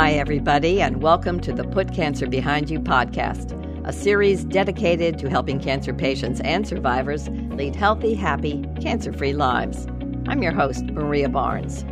Hi, 0.00 0.12
everybody, 0.12 0.80
and 0.80 1.02
welcome 1.02 1.40
to 1.40 1.52
the 1.52 1.64
Put 1.64 1.92
Cancer 1.92 2.28
Behind 2.28 2.70
You 2.70 2.78
podcast, 2.78 3.52
a 3.84 3.92
series 3.92 4.44
dedicated 4.44 5.18
to 5.18 5.28
helping 5.28 5.58
cancer 5.58 5.92
patients 5.92 6.40
and 6.42 6.68
survivors 6.68 7.28
lead 7.28 7.74
healthy, 7.74 8.14
happy, 8.14 8.64
cancer 8.80 9.12
free 9.12 9.32
lives. 9.32 9.88
I'm 10.28 10.40
your 10.40 10.52
host, 10.52 10.84
Maria 10.84 11.28
Barnes. 11.28 11.84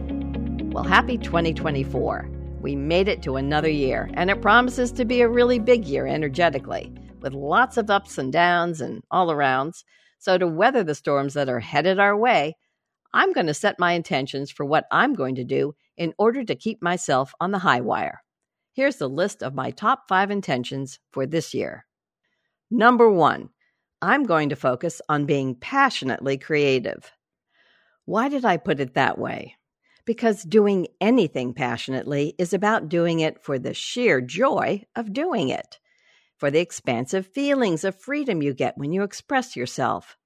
Well, 0.73 0.84
happy 0.84 1.19
2024. 1.19 2.30
We 2.61 2.77
made 2.77 3.09
it 3.09 3.23
to 3.23 3.34
another 3.34 3.70
year, 3.70 4.09
and 4.14 4.30
it 4.30 4.41
promises 4.41 4.93
to 4.93 5.04
be 5.04 5.20
a 5.20 5.29
really 5.29 5.59
big 5.59 5.84
year 5.84 6.07
energetically, 6.07 6.95
with 7.23 7.32
lots 7.32 7.77
of 7.77 7.91
ups 7.91 8.18
and 8.18 8.32
downs 8.32 8.80
and 8.80 9.02
all 9.11 9.32
arounds. 9.32 9.82
So, 10.20 10.38
to 10.38 10.46
weather 10.46 10.84
the 10.84 10.95
storms 10.95 11.34
that 11.34 11.48
are 11.48 11.59
headed 11.59 11.98
our 11.98 12.16
way, 12.16 12.54
I'm 13.16 13.33
going 13.33 13.47
to 13.47 13.55
set 13.55 13.79
my 13.79 13.93
intentions 13.93 14.51
for 14.51 14.66
what 14.66 14.84
I'm 14.93 15.15
going 15.15 15.37
to 15.37 15.45
do 15.45 15.74
in 15.97 16.12
order 16.19 16.45
to 16.45 16.55
keep 16.55 16.83
myself 16.83 17.33
on 17.41 17.51
the 17.51 17.59
high 17.59 17.80
wire. 17.80 18.23
Here's 18.74 18.97
the 18.97 19.09
list 19.09 19.43
of 19.43 19.55
my 19.55 19.70
top 19.70 20.02
five 20.07 20.30
intentions 20.30 20.98
for 21.12 21.24
this 21.24 21.55
year. 21.55 21.87
Number 22.71 23.10
one, 23.10 23.48
I'm 24.02 24.24
going 24.24 24.51
to 24.51 24.55
focus 24.55 25.01
on 25.09 25.24
being 25.24 25.55
passionately 25.55 26.37
creative. 26.37 27.10
Why 28.05 28.29
did 28.29 28.45
I 28.45 28.59
put 28.59 28.80
it 28.80 28.93
that 28.93 29.16
way? 29.16 29.57
Because 30.05 30.43
doing 30.43 30.87
anything 31.01 31.55
passionately 31.55 32.35
is 32.38 32.52
about 32.52 32.91
doing 32.91 33.21
it 33.21 33.43
for 33.43 33.59
the 33.59 33.73
sheer 33.73 34.21
joy 34.21 34.83
of 34.95 35.15
doing 35.15 35.48
it, 35.48 35.79
for 36.37 36.51
the 36.51 36.60
expansive 36.60 37.27
feelings 37.27 37.83
of 37.83 37.98
freedom 37.98 38.43
you 38.43 38.52
get 38.52 38.77
when 38.77 38.93
you 38.93 39.05
express 39.05 39.57
yourself, 39.57 40.19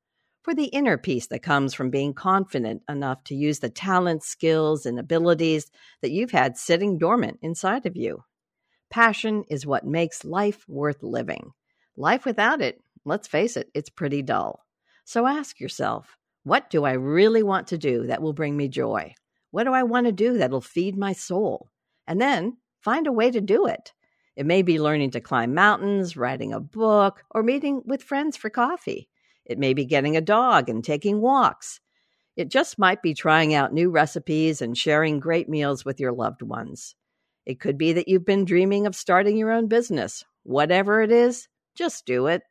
for 0.42 0.54
the 0.54 0.66
inner 0.66 0.96
peace 0.96 1.26
that 1.28 1.42
comes 1.42 1.74
from 1.74 1.90
being 1.90 2.14
confident 2.14 2.82
enough 2.88 3.22
to 3.24 3.34
use 3.34 3.58
the 3.58 3.68
talents, 3.68 4.26
skills, 4.26 4.86
and 4.86 4.98
abilities 4.98 5.70
that 6.02 6.10
you've 6.10 6.30
had 6.30 6.56
sitting 6.56 6.98
dormant 6.98 7.38
inside 7.42 7.86
of 7.86 7.96
you. 7.96 8.24
Passion 8.90 9.44
is 9.48 9.66
what 9.66 9.84
makes 9.84 10.24
life 10.24 10.64
worth 10.66 11.02
living. 11.02 11.52
Life 11.96 12.24
without 12.24 12.60
it, 12.60 12.82
let's 13.04 13.28
face 13.28 13.56
it, 13.56 13.68
it's 13.74 13.90
pretty 13.90 14.22
dull. 14.22 14.64
So 15.04 15.26
ask 15.26 15.60
yourself, 15.60 16.16
what 16.44 16.70
do 16.70 16.84
I 16.84 16.92
really 16.92 17.42
want 17.42 17.68
to 17.68 17.78
do 17.78 18.06
that 18.06 18.22
will 18.22 18.32
bring 18.32 18.56
me 18.56 18.68
joy? 18.68 19.14
What 19.50 19.64
do 19.64 19.72
I 19.72 19.82
want 19.82 20.06
to 20.06 20.12
do 20.12 20.38
that'll 20.38 20.60
feed 20.60 20.96
my 20.96 21.12
soul? 21.12 21.68
And 22.06 22.20
then 22.20 22.56
find 22.80 23.06
a 23.06 23.12
way 23.12 23.30
to 23.30 23.40
do 23.40 23.66
it. 23.66 23.92
It 24.36 24.46
may 24.46 24.62
be 24.62 24.80
learning 24.80 25.10
to 25.12 25.20
climb 25.20 25.54
mountains, 25.54 26.16
writing 26.16 26.52
a 26.52 26.60
book, 26.60 27.24
or 27.30 27.42
meeting 27.42 27.82
with 27.84 28.02
friends 28.02 28.36
for 28.36 28.48
coffee. 28.48 29.08
It 29.44 29.58
may 29.58 29.74
be 29.74 29.84
getting 29.84 30.16
a 30.16 30.20
dog 30.20 30.68
and 30.68 30.84
taking 30.84 31.20
walks. 31.20 31.80
It 32.36 32.48
just 32.48 32.78
might 32.78 33.02
be 33.02 33.14
trying 33.14 33.54
out 33.54 33.72
new 33.72 33.90
recipes 33.90 34.62
and 34.62 34.76
sharing 34.76 35.20
great 35.20 35.48
meals 35.48 35.84
with 35.84 36.00
your 36.00 36.12
loved 36.12 36.42
ones. 36.42 36.94
It 37.46 37.60
could 37.60 37.76
be 37.76 37.92
that 37.94 38.08
you've 38.08 38.24
been 38.24 38.44
dreaming 38.44 38.86
of 38.86 38.94
starting 38.94 39.36
your 39.36 39.50
own 39.50 39.66
business. 39.66 40.24
Whatever 40.44 41.02
it 41.02 41.10
is, 41.10 41.48
just 41.74 42.06
do 42.06 42.26
it. 42.26 42.42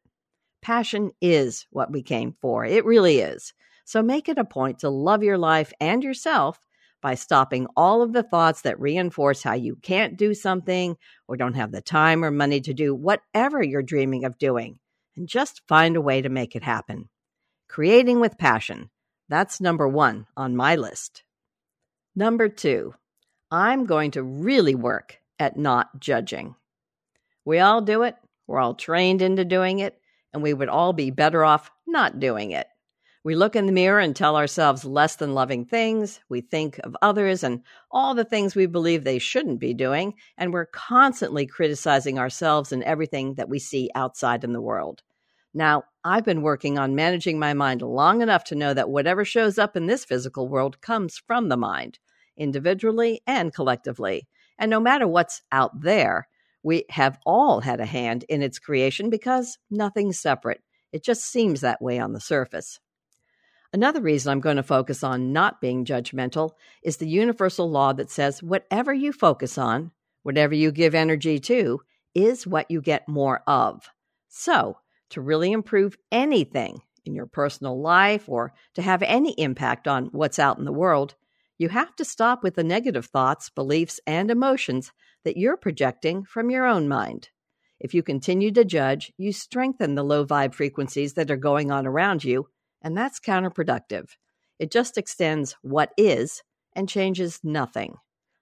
Passion 0.61 1.11
is 1.21 1.65
what 1.71 1.91
we 1.91 2.03
came 2.03 2.35
for. 2.41 2.65
It 2.65 2.85
really 2.85 3.19
is. 3.19 3.53
So 3.85 4.03
make 4.03 4.27
it 4.27 4.37
a 4.37 4.45
point 4.45 4.79
to 4.79 4.89
love 4.89 5.23
your 5.23 5.37
life 5.37 5.71
and 5.79 6.03
yourself 6.03 6.59
by 7.01 7.15
stopping 7.15 7.65
all 7.77 8.01
of 8.01 8.11
the 8.11 8.23
thoughts 8.23 8.61
that 8.61 8.79
reinforce 8.79 9.41
how 9.41 9.53
you 9.53 9.77
can't 9.77 10.17
do 10.17 10.33
something 10.33 10.97
or 11.27 11.37
don't 11.37 11.55
have 11.55 11.71
the 11.71 11.81
time 11.81 12.23
or 12.23 12.29
money 12.29 12.59
to 12.61 12.73
do 12.73 12.93
whatever 12.93 13.63
you're 13.63 13.81
dreaming 13.81 14.25
of 14.25 14.37
doing 14.37 14.79
and 15.20 15.28
just 15.28 15.62
find 15.67 15.98
a 15.98 16.02
way 16.02 16.22
to 16.22 16.30
make 16.30 16.56
it 16.56 16.64
happen. 16.64 17.09
Creating 17.67 18.22
with 18.22 18.38
passion. 18.38 18.89
That's 19.28 19.59
number 19.59 19.88
one 19.88 20.25
on 20.38 20.56
my 20.56 20.78
list. 20.78 21.23
Number 22.16 22.48
two, 22.48 22.95
I'm 23.52 23.86
going 23.86 24.12
to 24.12 24.23
really 24.23 24.75
work 24.75 25.19
at 25.38 25.58
not 25.58 26.00
judging. 26.00 26.56
We 27.44 27.59
all 27.59 27.81
do 27.81 28.03
it, 28.03 28.16
we're 28.47 28.59
all 28.59 28.75
trained 28.75 29.22
into 29.22 29.44
doing 29.44 29.79
it, 29.79 30.00
and 30.34 30.41
we 30.41 30.53
would 30.53 30.69
all 30.69 30.94
be 30.94 31.12
better 31.12 31.44
off 31.44 31.69
not 31.85 32.19
doing 32.19 32.52
it. 32.52 32.68
We 33.25 33.35
look 33.35 33.58
in 33.58 33.66
the 33.66 33.74
mirror 33.74 34.00
and 34.00 34.16
tell 34.16 34.38
ourselves 34.38 34.85
less 34.85 35.18
than 35.18 35.34
loving 35.34 35.66
things. 35.66 36.22
We 36.29 36.40
think 36.40 36.79
of 36.85 36.96
others 37.02 37.44
and 37.44 37.63
all 37.91 38.16
the 38.16 38.24
things 38.24 38.56
we 38.56 38.68
believe 38.68 39.03
they 39.03 39.19
shouldn't 39.19 39.59
be 39.59 39.74
doing. 39.74 40.13
And 40.38 40.53
we're 40.53 40.66
constantly 40.66 41.46
criticizing 41.46 42.18
ourselves 42.18 42.72
and 42.72 42.81
everything 42.84 43.34
that 43.34 43.50
we 43.50 43.59
see 43.59 43.90
outside 43.94 44.46
in 44.46 44.53
the 44.53 44.62
world. 44.62 45.03
Now, 45.53 45.83
I've 46.03 46.25
been 46.25 46.41
working 46.41 46.77
on 46.77 46.95
managing 46.95 47.39
my 47.39 47.53
mind 47.53 47.81
long 47.81 48.21
enough 48.21 48.43
to 48.45 48.55
know 48.55 48.73
that 48.73 48.89
whatever 48.89 49.25
shows 49.25 49.57
up 49.57 49.75
in 49.75 49.87
this 49.87 50.05
physical 50.05 50.47
world 50.47 50.79
comes 50.81 51.17
from 51.17 51.49
the 51.49 51.57
mind, 51.57 51.99
individually 52.37 53.21
and 53.25 53.53
collectively. 53.53 54.27
And 54.57 54.69
no 54.69 54.79
matter 54.79 55.07
what's 55.07 55.41
out 55.51 55.81
there, 55.81 56.27
we 56.61 56.85
have 56.89 57.17
all 57.25 57.61
had 57.61 57.79
a 57.79 57.85
hand 57.85 58.25
in 58.29 58.41
its 58.41 58.59
creation 58.59 59.09
because 59.09 59.57
nothing's 59.71 60.19
separate. 60.19 60.61
It 60.91 61.03
just 61.03 61.23
seems 61.23 61.61
that 61.61 61.81
way 61.81 61.99
on 61.99 62.13
the 62.13 62.19
surface. 62.19 62.79
Another 63.71 64.01
reason 64.01 64.31
I'm 64.31 64.39
going 64.39 64.57
to 64.57 64.63
focus 64.63 65.03
on 65.03 65.31
not 65.31 65.61
being 65.61 65.85
judgmental 65.85 66.51
is 66.83 66.97
the 66.97 67.07
universal 67.07 67.69
law 67.69 67.93
that 67.93 68.09
says 68.09 68.41
whatever 68.41 68.93
you 68.93 69.13
focus 69.13 69.57
on, 69.57 69.91
whatever 70.23 70.55
you 70.55 70.71
give 70.71 70.95
energy 70.95 71.39
to, 71.39 71.81
is 72.16 72.47
what 72.47 72.69
you 72.71 72.81
get 72.81 73.07
more 73.07 73.43
of. 73.45 73.87
So, 74.27 74.77
to 75.09 75.22
really 75.22 75.52
improve 75.52 75.97
anything 76.12 76.81
in 77.06 77.16
your 77.16 77.25
personal 77.25 77.81
life 77.81 78.28
or 78.28 78.53
to 78.75 78.81
have 78.81 79.02
any 79.03 79.31
impact 79.34 79.88
on 79.88 80.08
what's 80.08 80.40
out 80.40 80.58
in 80.58 80.66
the 80.66 80.72
world, 80.72 81.16
you 81.58 81.70
have 81.70 81.96
to 81.97 82.06
stop 82.06 82.44
with 82.44 82.56
the 82.56 82.64
negative 82.64 83.08
thoughts, 83.08 83.50
beliefs, 83.50 84.00
and 84.08 84.31
emotions 84.31 84.92
that 85.25 85.38
you're 85.38 85.58
projecting 85.58 86.24
from 86.24 86.50
your 86.50 86.66
own 86.66 86.88
mind. 86.88 87.30
If 87.80 87.94
you 87.94 88.03
continue 88.03 88.52
to 88.52 88.66
judge, 88.66 89.12
you 89.18 89.31
strengthen 89.31 89.96
the 89.96 90.03
low 90.03 90.25
vibe 90.25 90.53
frequencies 90.53 91.14
that 91.14 91.31
are 91.31 91.38
going 91.38 91.72
on 91.72 91.88
around 91.88 92.24
you, 92.24 92.47
and 92.81 92.96
that's 92.96 93.20
counterproductive. 93.20 94.09
It 94.58 94.72
just 94.72 94.97
extends 94.97 95.56
what 95.62 95.91
is 95.97 96.44
and 96.74 96.88
changes 96.88 97.40
nothing. 97.44 97.96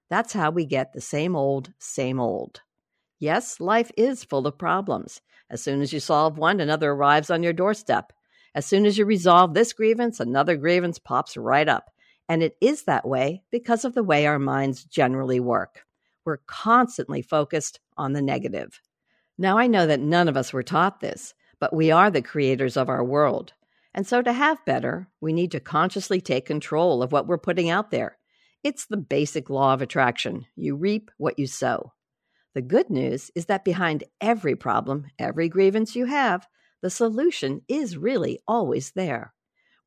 That's 0.09 0.33
how 0.33 0.51
we 0.51 0.65
get 0.65 0.93
the 0.93 1.01
same 1.01 1.35
old, 1.35 1.71
same 1.79 2.19
old. 2.19 2.61
Yes, 3.19 3.59
life 3.59 3.91
is 3.97 4.23
full 4.23 4.45
of 4.45 4.57
problems. 4.57 5.21
As 5.49 5.61
soon 5.61 5.81
as 5.81 5.91
you 5.91 5.99
solve 5.99 6.37
one, 6.37 6.59
another 6.59 6.91
arrives 6.91 7.29
on 7.29 7.41
your 7.41 7.53
doorstep. 7.53 8.13
As 8.53 8.65
soon 8.65 8.85
as 8.85 8.97
you 8.97 9.05
resolve 9.05 9.53
this 9.53 9.73
grievance, 9.73 10.19
another 10.19 10.55
grievance 10.55 10.99
pops 10.99 11.37
right 11.37 11.67
up. 11.67 11.89
And 12.29 12.43
it 12.43 12.57
is 12.59 12.83
that 12.83 13.07
way 13.07 13.43
because 13.51 13.85
of 13.85 13.93
the 13.93 14.03
way 14.03 14.25
our 14.25 14.39
minds 14.39 14.83
generally 14.83 15.39
work. 15.39 15.85
We're 16.25 16.41
constantly 16.45 17.21
focused 17.21 17.79
on 17.95 18.13
the 18.13 18.21
negative. 18.21 18.81
Now, 19.37 19.57
I 19.57 19.67
know 19.67 19.87
that 19.87 19.99
none 19.99 20.27
of 20.27 20.35
us 20.35 20.51
were 20.51 20.63
taught 20.63 20.99
this, 20.99 21.33
but 21.59 21.73
we 21.73 21.91
are 21.91 22.11
the 22.11 22.21
creators 22.21 22.75
of 22.75 22.89
our 22.89 23.03
world. 23.03 23.53
And 23.93 24.05
so, 24.05 24.21
to 24.21 24.33
have 24.33 24.65
better, 24.65 25.07
we 25.21 25.33
need 25.33 25.51
to 25.51 25.59
consciously 25.59 26.19
take 26.19 26.45
control 26.45 27.01
of 27.01 27.11
what 27.11 27.27
we're 27.27 27.37
putting 27.37 27.69
out 27.69 27.91
there. 27.91 28.17
It's 28.63 28.85
the 28.85 28.97
basic 28.97 29.49
law 29.49 29.73
of 29.73 29.81
attraction 29.81 30.45
you 30.55 30.75
reap 30.75 31.09
what 31.17 31.39
you 31.39 31.47
sow. 31.47 31.93
The 32.53 32.61
good 32.61 32.89
news 32.89 33.29
is 33.35 33.45
that 33.45 33.65
behind 33.65 34.03
every 34.19 34.55
problem, 34.55 35.05
every 35.19 35.49
grievance 35.49 35.95
you 35.95 36.05
have, 36.05 36.47
the 36.81 36.89
solution 36.89 37.61
is 37.67 37.97
really 37.97 38.39
always 38.47 38.91
there. 38.91 39.33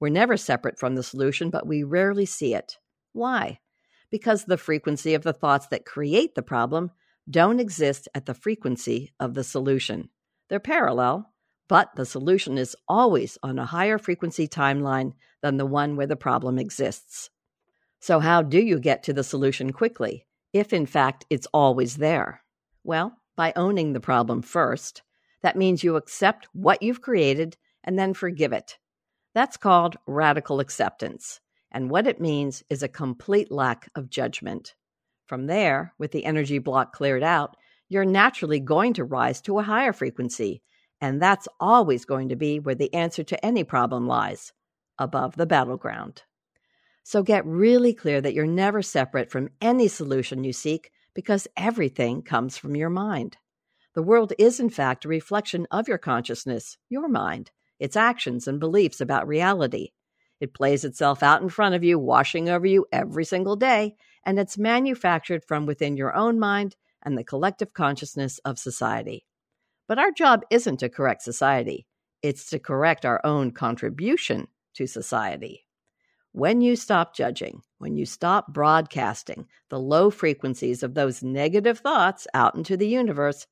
We're 0.01 0.09
never 0.09 0.37
separate 0.37 0.79
from 0.79 0.95
the 0.95 1.03
solution, 1.03 1.51
but 1.51 1.67
we 1.67 1.83
rarely 1.83 2.27
see 2.27 2.55
it. 2.55 2.79
Why? 3.13 3.61
Because 4.11 4.45
the 4.45 4.57
frequency 4.57 5.15
of 5.15 5.23
the 5.23 5.33
thoughts 5.33 5.67
that 5.69 5.85
create 5.85 6.35
the 6.35 6.43
problem 6.43 6.91
don't 7.29 7.61
exist 7.61 8.09
at 8.15 8.27
the 8.27 8.35
frequency 8.35 9.13
of 9.21 9.35
the 9.35 9.45
solution. 9.45 10.09
They're 10.49 10.59
parallel, 10.59 11.33
but 11.69 11.95
the 11.95 12.07
solution 12.07 12.59
is 12.59 12.75
always 12.89 13.39
on 13.43 13.59
a 13.59 13.67
higher 13.67 13.99
frequency 13.99 14.49
timeline 14.49 15.13
than 15.43 15.57
the 15.57 15.67
one 15.67 15.97
where 15.97 16.07
the 16.09 16.17
problem 16.17 16.59
exists. 16.59 17.31
So, 18.01 18.19
how 18.19 18.43
do 18.43 18.59
you 18.59 18.81
get 18.81 19.05
to 19.05 19.13
the 19.13 19.23
solution 19.23 19.73
quickly, 19.73 20.27
if 20.53 20.73
in 20.73 20.87
fact 20.87 21.27
it's 21.31 21.47
always 21.53 21.99
there? 21.99 22.43
Well, 22.85 23.17
by 23.37 23.53
owning 23.57 23.93
the 23.93 24.01
problem 24.01 24.43
first. 24.43 25.03
That 25.43 25.57
means 25.57 25.83
you 25.83 25.97
accept 25.97 26.49
what 26.53 26.83
you've 26.83 27.01
created 27.01 27.57
and 27.85 27.99
then 27.99 28.15
forgive 28.15 28.53
it. 28.53 28.79
That's 29.35 29.57
called 29.57 29.97
radical 30.07 30.61
acceptance. 30.61 31.41
And 31.73 31.91
what 31.91 32.07
it 32.07 32.21
means 32.21 32.63
is 32.69 32.83
a 32.83 32.89
complete 32.89 33.51
lack 33.51 33.89
of 33.95 34.11
judgment. 34.11 34.75
From 35.27 35.47
there, 35.47 35.95
with 35.99 36.11
the 36.11 36.25
energy 36.25 36.59
block 36.59 36.93
cleared 36.93 37.23
out, 37.23 37.57
you're 37.89 38.05
naturally 38.05 38.61
going 38.61 38.95
to 38.95 39.05
rise 39.05 39.41
to 39.43 39.59
a 39.59 39.63
higher 39.63 39.93
frequency. 39.93 40.63
And 41.01 41.23
that's 41.23 41.49
always 41.59 42.05
going 42.05 42.29
to 42.31 42.37
be 42.37 42.59
where 42.59 42.75
the 42.75 42.93
answer 42.93 43.23
to 43.25 43.45
any 43.45 43.65
problem 43.65 44.07
lies 44.07 44.53
above 44.99 45.37
the 45.37 45.47
battleground. 45.47 46.23
So 47.05 47.23
get 47.23 47.47
really 47.47 47.95
clear 47.95 48.21
that 48.21 48.35
you're 48.35 48.47
never 48.47 48.83
separate 48.83 49.31
from 49.31 49.49
any 49.61 49.89
solution 49.89 50.45
you 50.45 50.53
seek 50.53 50.91
because 51.15 51.49
everything 51.57 52.23
comes 52.23 52.57
from 52.57 52.77
your 52.77 52.91
mind. 52.91 53.37
The 53.95 54.03
world 54.03 54.33
is, 54.39 54.61
in 54.61 54.71
fact, 54.71 55.05
a 55.05 55.09
reflection 55.09 55.67
of 55.71 55.89
your 55.89 55.99
consciousness, 55.99 56.79
your 56.89 57.09
mind, 57.09 57.51
its 57.79 57.97
actions 57.97 58.47
and 58.47 58.61
beliefs 58.61 59.01
about 59.01 59.27
reality. 59.27 59.91
It 60.39 60.55
plays 60.55 60.85
itself 60.85 61.23
out 61.23 61.43
in 61.43 61.49
front 61.49 61.75
of 61.75 61.85
you, 61.85 61.99
washing 61.99 62.49
over 62.49 62.67
you 62.67 62.87
every 62.93 63.25
single 63.25 63.57
day, 63.57 63.97
and 64.25 64.39
it's 64.39 64.57
manufactured 64.57 65.45
from 65.45 65.67
within 65.67 65.97
your 65.97 66.15
own 66.15 66.39
mind 66.39 66.77
and 67.03 67.17
the 67.17 67.25
collective 67.25 67.73
consciousness 67.73 68.39
of 68.45 68.59
society. 68.59 69.25
But 69.89 69.99
our 69.99 70.13
job 70.13 70.45
isn't 70.51 70.79
to 70.79 70.89
correct 70.89 71.23
society, 71.23 71.87
it's 72.23 72.51
to 72.51 72.59
correct 72.59 73.05
our 73.05 73.21
own 73.25 73.51
contribution 73.51 74.49
to 74.75 74.87
society. 74.87 75.67
When 76.33 76.61
you 76.61 76.77
stop 76.77 77.15
judging, 77.15 77.63
when 77.81 77.97
you 77.97 78.05
stop 78.05 78.53
broadcasting 78.53 79.47
the 79.71 79.79
low 79.79 80.11
frequencies 80.11 80.83
of 80.83 80.93
those 80.93 81.23
negative 81.23 81.79
thoughts 81.79 82.27
out 82.35 82.55
into 82.55 82.77
the 82.77 82.87
universe, 82.87 83.47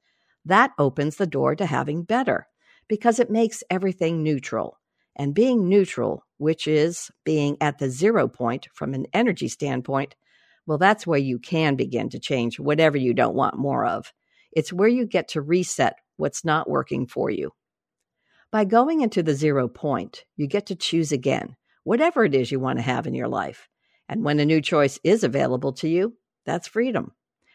that 0.44 0.70
opens 0.78 1.16
the 1.16 1.26
door 1.26 1.56
to 1.56 1.64
having 1.64 2.02
better 2.02 2.46
because 2.88 3.18
it 3.18 3.30
makes 3.30 3.64
everything 3.70 4.22
neutral. 4.22 4.78
And 5.16 5.34
being 5.34 5.66
neutral, 5.66 6.24
which 6.36 6.68
is 6.68 7.10
being 7.24 7.56
at 7.62 7.78
the 7.78 7.88
zero 7.88 8.28
point 8.28 8.68
from 8.74 8.92
an 8.92 9.06
energy 9.14 9.48
standpoint, 9.48 10.14
well, 10.66 10.78
that's 10.78 11.06
where 11.06 11.18
you 11.18 11.38
can 11.38 11.74
begin 11.74 12.10
to 12.10 12.20
change 12.20 12.60
whatever 12.60 12.98
you 12.98 13.14
don't 13.14 13.34
want 13.34 13.58
more 13.58 13.86
of. 13.86 14.12
It's 14.52 14.72
where 14.72 14.88
you 14.88 15.06
get 15.06 15.28
to 15.28 15.40
reset 15.40 15.94
what's 16.18 16.44
not 16.44 16.68
working 16.68 17.06
for 17.06 17.30
you. 17.30 17.52
By 18.52 18.64
going 18.64 19.00
into 19.00 19.22
the 19.22 19.34
zero 19.34 19.68
point, 19.68 20.24
you 20.36 20.46
get 20.46 20.66
to 20.66 20.76
choose 20.76 21.12
again, 21.12 21.56
whatever 21.84 22.26
it 22.26 22.34
is 22.34 22.52
you 22.52 22.60
want 22.60 22.78
to 22.78 22.82
have 22.82 23.06
in 23.06 23.14
your 23.14 23.28
life. 23.28 23.68
And 24.08 24.24
when 24.24 24.40
a 24.40 24.46
new 24.46 24.60
choice 24.60 24.98
is 25.04 25.22
available 25.24 25.72
to 25.74 25.88
you, 25.88 26.14
that's 26.46 26.68
freedom. 26.68 27.12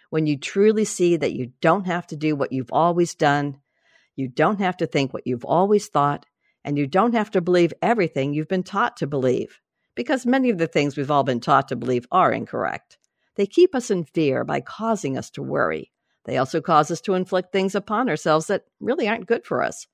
When 0.09 0.27
you 0.27 0.37
truly 0.37 0.85
see 0.85 1.17
that 1.17 1.33
you 1.33 1.51
don't 1.61 1.87
have 1.87 2.05
to 2.07 2.15
do 2.15 2.35
what 2.35 2.51
you've 2.51 2.71
always 2.71 3.15
done, 3.15 3.57
you 4.15 4.27
don't 4.27 4.59
have 4.59 4.77
to 4.77 4.85
think 4.85 5.11
what 5.13 5.25
you've 5.25 5.45
always 5.45 5.87
thought, 5.87 6.25
and 6.63 6.77
you 6.77 6.85
don't 6.85 7.15
have 7.15 7.31
to 7.31 7.41
believe 7.41 7.73
everything 7.81 8.33
you've 8.33 8.47
been 8.47 8.63
taught 8.63 8.97
to 8.97 9.07
believe, 9.07 9.59
because 9.95 10.25
many 10.25 10.51
of 10.51 10.59
the 10.59 10.67
things 10.67 10.95
we've 10.95 11.09
all 11.09 11.23
been 11.23 11.39
taught 11.39 11.69
to 11.69 11.75
believe 11.75 12.05
are 12.11 12.31
incorrect. 12.31 12.99
They 13.35 13.47
keep 13.47 13.73
us 13.73 13.89
in 13.89 14.03
fear 14.03 14.43
by 14.43 14.61
causing 14.61 15.17
us 15.17 15.31
to 15.31 15.41
worry. 15.41 15.91
They 16.25 16.37
also 16.37 16.61
cause 16.61 16.91
us 16.91 17.01
to 17.01 17.15
inflict 17.15 17.51
things 17.51 17.73
upon 17.73 18.07
ourselves 18.07 18.47
that 18.47 18.65
really 18.79 19.07
aren't 19.07 19.25
good 19.25 19.45
for 19.45 19.63
us. 19.63 19.87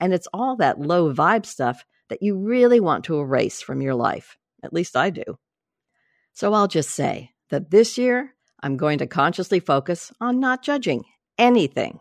And 0.00 0.14
it's 0.14 0.28
all 0.32 0.56
that 0.56 0.80
low 0.80 1.12
vibe 1.12 1.44
stuff 1.44 1.84
that 2.08 2.22
you 2.22 2.38
really 2.38 2.80
want 2.80 3.04
to 3.04 3.20
erase 3.20 3.60
from 3.60 3.82
your 3.82 3.94
life. 3.94 4.38
At 4.62 4.72
least 4.72 4.96
I 4.96 5.10
do. 5.10 5.38
So 6.36 6.52
I'll 6.52 6.68
just 6.68 6.90
say 6.90 7.30
that 7.48 7.70
this 7.70 7.96
year, 7.96 8.34
I'm 8.62 8.76
going 8.76 8.98
to 8.98 9.06
consciously 9.06 9.58
focus 9.58 10.12
on 10.20 10.38
not 10.38 10.62
judging 10.62 11.04
anything. 11.38 11.98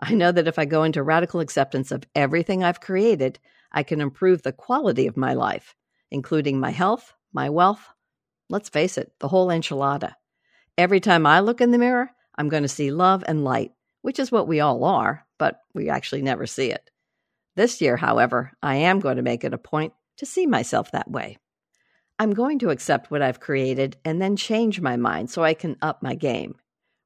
I 0.00 0.14
know 0.14 0.32
that 0.32 0.48
if 0.48 0.58
I 0.58 0.64
go 0.64 0.84
into 0.84 1.02
radical 1.02 1.40
acceptance 1.40 1.90
of 1.90 2.04
everything 2.14 2.64
I've 2.64 2.80
created, 2.80 3.38
I 3.70 3.82
can 3.82 4.00
improve 4.00 4.40
the 4.40 4.54
quality 4.54 5.06
of 5.06 5.18
my 5.18 5.34
life, 5.34 5.74
including 6.10 6.58
my 6.58 6.70
health, 6.70 7.12
my 7.34 7.50
wealth. 7.50 7.86
Let's 8.48 8.70
face 8.70 8.96
it, 8.96 9.12
the 9.18 9.28
whole 9.28 9.48
enchilada. 9.48 10.14
Every 10.78 11.00
time 11.00 11.26
I 11.26 11.40
look 11.40 11.60
in 11.60 11.70
the 11.70 11.76
mirror, 11.76 12.10
I'm 12.38 12.48
going 12.48 12.62
to 12.62 12.68
see 12.70 12.90
love 12.90 13.22
and 13.28 13.44
light, 13.44 13.72
which 14.00 14.18
is 14.18 14.32
what 14.32 14.48
we 14.48 14.60
all 14.60 14.84
are, 14.84 15.26
but 15.38 15.60
we 15.74 15.90
actually 15.90 16.22
never 16.22 16.46
see 16.46 16.70
it. 16.70 16.90
This 17.54 17.82
year, 17.82 17.98
however, 17.98 18.52
I 18.62 18.76
am 18.76 19.00
going 19.00 19.16
to 19.16 19.22
make 19.22 19.44
it 19.44 19.52
a 19.52 19.58
point 19.58 19.92
to 20.16 20.24
see 20.24 20.46
myself 20.46 20.92
that 20.92 21.10
way. 21.10 21.36
I'm 22.18 22.32
going 22.32 22.60
to 22.60 22.70
accept 22.70 23.10
what 23.10 23.22
I've 23.22 23.40
created 23.40 23.96
and 24.04 24.22
then 24.22 24.36
change 24.36 24.80
my 24.80 24.96
mind 24.96 25.30
so 25.30 25.42
I 25.42 25.54
can 25.54 25.76
up 25.82 26.02
my 26.02 26.14
game. 26.14 26.56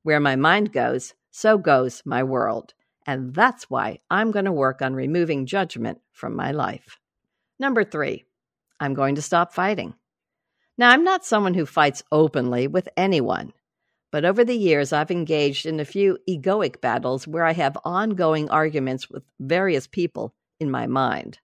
Where 0.03 0.21
my 0.21 0.37
mind 0.37 0.73
goes, 0.73 1.15
so 1.31 1.57
goes 1.57 2.03
my 2.05 2.23
world. 2.23 2.75
And 3.07 3.35
that's 3.35 3.71
why 3.71 4.01
I'm 4.11 4.31
going 4.33 4.45
to 4.45 4.53
work 4.53 4.83
on 4.83 4.95
removing 4.95 5.47
judgment 5.47 6.01
from 6.13 6.37
my 6.37 6.53
life. 6.53 6.99
Number 7.59 7.85
three, 7.85 8.27
I'm 8.81 8.93
going 8.93 9.15
to 9.15 9.23
stop 9.23 9.55
fighting. 9.55 9.95
Now, 10.77 10.91
I'm 10.91 11.05
not 11.05 11.25
someone 11.25 11.55
who 11.55 11.65
fights 11.65 12.03
openly 12.13 12.67
with 12.67 12.89
anyone. 12.97 13.55
But 14.13 14.25
over 14.25 14.45
the 14.45 14.57
years, 14.57 14.93
I've 14.93 15.11
engaged 15.11 15.67
in 15.67 15.81
a 15.81 15.85
few 15.85 16.19
egoic 16.29 16.81
battles 16.81 17.27
where 17.27 17.45
I 17.45 17.53
have 17.53 17.77
ongoing 17.85 18.51
arguments 18.51 19.11
with 19.11 19.23
various 19.41 19.87
people 19.87 20.35
in 20.61 20.71
my 20.71 20.87
mind. 20.87 21.39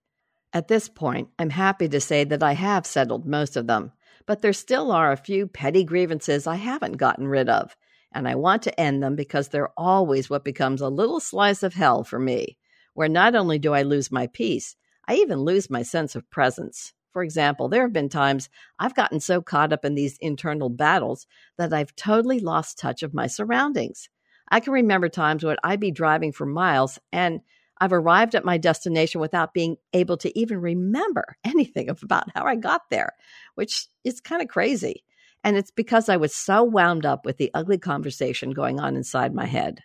At 0.55 0.69
this 0.69 0.89
point, 0.89 1.31
I'm 1.37 1.51
happy 1.51 1.89
to 1.89 2.01
say 2.01 2.23
that 2.23 2.45
I 2.45 2.53
have 2.53 2.87
settled 2.87 3.27
most 3.27 3.56
of 3.56 3.67
them, 3.67 3.91
but 4.25 4.41
there 4.41 4.53
still 4.53 4.93
are 4.93 5.11
a 5.11 5.17
few 5.17 5.49
petty 5.49 5.83
grievances 5.83 6.47
I 6.47 6.55
haven't 6.55 6.93
gotten 6.93 7.27
rid 7.27 7.49
of, 7.49 7.77
and 8.12 8.29
I 8.29 8.37
want 8.37 8.62
to 8.62 8.81
end 8.81 9.03
them 9.03 9.17
because 9.17 9.49
they're 9.49 9.73
always 9.77 10.31
what 10.31 10.45
becomes 10.45 10.81
a 10.81 10.89
little 10.89 11.19
slice 11.19 11.65
of 11.65 11.75
hell 11.75 12.05
for 12.05 12.21
me, 12.21 12.56
where 12.93 13.09
not 13.09 13.35
only 13.35 13.59
do 13.59 13.75
I 13.75 13.83
lose 13.83 14.12
my 14.12 14.29
peace, 14.29 14.77
I 15.09 15.17
even 15.17 15.41
lose 15.41 15.71
my 15.71 15.83
sense 15.83 16.15
of 16.15 16.31
presence. 16.31 16.93
For 17.12 17.25
example, 17.25 17.69
there 17.69 17.83
have 17.83 17.93
been 17.93 18.09
times 18.09 18.49
I've 18.79 18.95
gotten 18.95 19.19
so 19.19 19.43
caught 19.43 19.73
up 19.73 19.85
in 19.85 19.97
these 19.97 20.19
internal 20.21 20.69
battles 20.69 21.27
that 21.59 21.73
I've 21.73 21.97
totally 21.97 22.39
lost 22.39 22.79
touch 22.79 23.03
of 23.03 23.12
my 23.12 23.27
surroundings. 23.27 24.09
I 24.49 24.61
can 24.61 24.73
remember 24.73 25.09
times 25.09 25.43
when 25.43 25.56
I'd 25.65 25.81
be 25.81 25.91
driving 25.91 26.31
for 26.31 26.47
miles 26.47 27.01
and 27.11 27.41
I've 27.81 27.93
arrived 27.93 28.35
at 28.35 28.44
my 28.44 28.59
destination 28.59 29.21
without 29.21 29.55
being 29.55 29.76
able 29.93 30.17
to 30.19 30.38
even 30.38 30.61
remember 30.61 31.37
anything 31.44 31.88
about 31.88 32.29
how 32.35 32.44
I 32.44 32.56
got 32.56 32.82
there, 32.91 33.12
which 33.55 33.88
is 34.05 34.21
kind 34.21 34.43
of 34.43 34.49
crazy. 34.49 35.05
And 35.43 35.56
it's 35.56 35.71
because 35.71 36.09
I 36.09 36.17
was 36.17 36.35
so 36.35 36.62
wound 36.62 37.05
up 37.05 37.26
with 37.26 37.37
the 37.37 37.50
ugly 37.53 37.79
conversation 37.79 38.53
going 38.53 38.81
on 38.81 38.97
inside 38.97 39.35
my 39.35 39.44
head. 39.44 39.81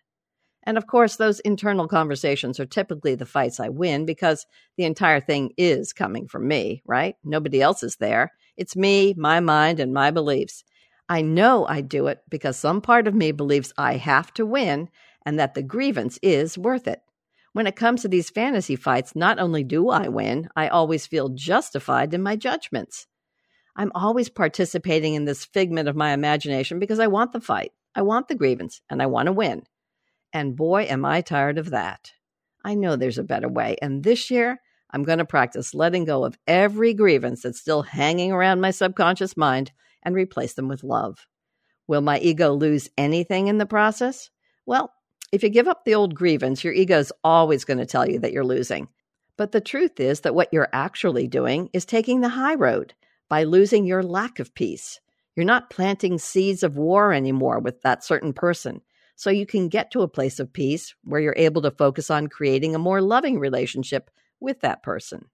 And 0.64 0.78
of 0.78 0.88
course, 0.88 1.16
those 1.16 1.40
internal 1.42 1.88
conversations 1.88 2.60
are 2.60 2.66
typically 2.66 3.16
the 3.16 3.26
fights 3.26 3.60
I 3.60 3.70
win 3.70 4.06
because 4.06 4.46
the 4.78 4.84
entire 4.84 5.20
thing 5.20 5.52
is 5.58 5.94
coming 5.94 6.28
from 6.28 6.48
me, 6.48 6.82
right? 6.86 7.16
Nobody 7.24 7.62
else 7.62 7.82
is 7.84 7.96
there. 7.98 8.32
It's 8.56 8.76
me, 8.76 9.14
my 9.18 9.40
mind, 9.40 9.80
and 9.80 9.94
my 9.94 10.12
beliefs. 10.12 10.64
I 11.08 11.22
know 11.22 11.66
I 11.66 11.82
do 11.82 12.08
it 12.08 12.20
because 12.30 12.56
some 12.56 12.82
part 12.82 13.08
of 13.08 13.16
me 13.16 13.32
believes 13.32 13.74
I 13.78 13.96
have 13.98 14.34
to 14.36 14.46
win 14.46 14.90
and 15.26 15.40
that 15.40 15.56
the 15.56 15.64
grievance 15.64 16.20
is 16.22 16.58
worth 16.58 16.88
it. 16.88 17.02
When 17.54 17.68
it 17.68 17.76
comes 17.76 18.02
to 18.02 18.08
these 18.08 18.30
fantasy 18.30 18.76
fights, 18.76 19.16
not 19.16 19.40
only 19.40 19.64
do 19.64 19.90
I 19.90 20.08
win, 20.08 20.50
I 20.56 20.68
always 20.68 21.08
feel 21.08 21.30
justified 21.30 22.14
in 22.14 22.22
my 22.22 22.36
judgments. 22.36 23.08
I'm 23.76 23.92
always 23.96 24.30
participating 24.30 25.16
in 25.16 25.26
this 25.26 25.46
figment 25.46 25.88
of 25.88 25.96
my 25.96 26.12
imagination 26.12 26.80
because 26.80 27.00
I 27.00 27.08
want 27.08 27.32
the 27.32 27.42
fight, 27.42 27.72
I 27.96 28.02
want 28.02 28.28
the 28.28 28.36
grievance, 28.36 28.82
and 28.90 29.02
I 29.02 29.08
want 29.08 29.28
to 29.28 29.32
win. 29.32 29.64
And 30.32 30.56
boy, 30.56 30.84
am 30.84 31.06
I 31.06 31.22
tired 31.22 31.58
of 31.58 31.72
that. 31.72 32.12
I 32.64 32.76
know 32.76 32.96
there's 32.96 33.18
a 33.18 33.24
better 33.24 33.48
way. 33.48 33.78
And 33.82 34.04
this 34.04 34.30
year, 34.30 34.60
I'm 34.92 35.04
going 35.04 35.20
to 35.20 35.26
practice 35.26 35.74
letting 35.74 36.06
go 36.06 36.26
of 36.26 36.38
every 36.46 36.94
grievance 36.94 37.44
that's 37.44 37.60
still 37.60 37.84
hanging 37.84 38.32
around 38.32 38.62
my 38.62 38.72
subconscious 38.72 39.38
mind 39.38 39.72
and 40.04 40.16
replace 40.16 40.54
them 40.54 40.68
with 40.68 40.84
love. 40.84 41.26
Will 41.88 42.02
my 42.02 42.20
ego 42.20 42.54
lose 42.54 42.90
anything 42.98 43.48
in 43.48 43.58
the 43.58 43.66
process? 43.66 44.30
Well, 44.66 44.92
if 45.32 45.44
you 45.44 45.50
give 45.50 45.68
up 45.68 45.86
the 45.86 45.96
old 45.96 46.16
grievance, 46.16 46.64
your 46.64 46.74
ego 46.74 46.98
is 47.00 47.14
always 47.24 47.66
going 47.66 47.78
to 47.78 47.86
tell 47.86 48.10
you 48.10 48.20
that 48.20 48.34
you're 48.34 48.44
losing. 48.44 48.88
But 49.38 49.52
the 49.52 49.62
truth 49.62 50.00
is 50.00 50.22
that 50.22 50.36
what 50.36 50.50
you're 50.52 50.70
actually 50.74 51.28
doing 51.28 51.70
is 51.72 51.86
taking 51.86 52.22
the 52.22 52.30
high 52.30 52.56
road 52.56 52.94
by 53.30 53.44
losing 53.44 53.86
your 53.86 54.04
lack 54.04 54.40
of 54.40 54.54
peace. 54.54 55.00
You're 55.36 55.46
not 55.46 55.70
planting 55.70 56.18
seeds 56.18 56.64
of 56.64 56.78
war 56.78 57.14
anymore 57.14 57.60
with 57.60 57.82
that 57.84 58.04
certain 58.04 58.34
person 58.34 58.82
so 59.16 59.30
you 59.30 59.46
can 59.46 59.70
get 59.70 59.92
to 59.92 60.02
a 60.02 60.08
place 60.08 60.40
of 60.40 60.52
peace 60.52 60.96
where 61.04 61.22
you're 61.22 61.34
able 61.38 61.62
to 61.62 61.72
focus 61.72 62.10
on 62.10 62.28
creating 62.28 62.74
a 62.74 62.80
more 62.80 63.02
loving 63.02 63.40
relationship 63.40 64.10
with 64.40 64.62
that 64.62 64.82
person. 64.82 65.30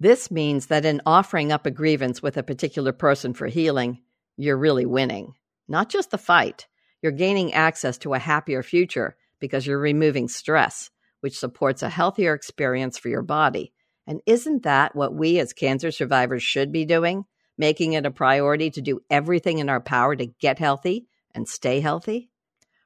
This 0.00 0.30
means 0.30 0.66
that 0.66 0.84
in 0.84 1.00
offering 1.06 1.52
up 1.52 1.66
a 1.66 1.70
grievance 1.70 2.22
with 2.22 2.36
a 2.36 2.42
particular 2.42 2.92
person 2.92 3.34
for 3.34 3.46
healing, 3.46 4.00
you're 4.36 4.56
really 4.56 4.86
winning. 4.86 5.34
Not 5.68 5.88
just 5.88 6.10
the 6.10 6.18
fight, 6.18 6.66
you're 7.02 7.12
gaining 7.12 7.52
access 7.52 7.98
to 7.98 8.14
a 8.14 8.18
happier 8.18 8.62
future 8.62 9.16
because 9.40 9.66
you're 9.66 9.78
removing 9.78 10.28
stress, 10.28 10.90
which 11.20 11.38
supports 11.38 11.82
a 11.82 11.88
healthier 11.88 12.34
experience 12.34 12.98
for 12.98 13.08
your 13.08 13.22
body. 13.22 13.72
And 14.06 14.20
isn't 14.26 14.62
that 14.62 14.94
what 14.94 15.14
we 15.14 15.38
as 15.38 15.52
cancer 15.52 15.90
survivors 15.90 16.42
should 16.42 16.72
be 16.72 16.84
doing? 16.84 17.24
Making 17.58 17.94
it 17.94 18.06
a 18.06 18.10
priority 18.10 18.70
to 18.70 18.80
do 18.80 19.00
everything 19.10 19.58
in 19.58 19.68
our 19.68 19.80
power 19.80 20.14
to 20.14 20.26
get 20.26 20.58
healthy 20.58 21.06
and 21.34 21.48
stay 21.48 21.80
healthy? 21.80 22.30